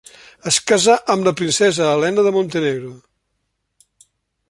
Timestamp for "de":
2.29-2.35